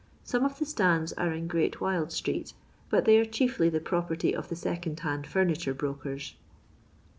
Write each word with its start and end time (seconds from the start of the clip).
Some 0.23 0.43
of 0.45 0.55
tlie 0.57 0.65
stands 0.65 1.13
are 1.13 1.31
in 1.31 1.45
Great 1.45 1.75
Wyld 1.79 2.11
street, 2.11 2.53
but 2.89 3.05
they 3.05 3.19
are 3.19 3.23
chiefly 3.23 3.69
the 3.69 3.79
property 3.79 4.35
of 4.35 4.49
the 4.49 4.55
second 4.55 4.99
hand 5.01 5.27
furniture 5.27 5.75
brokers. 5.75 6.33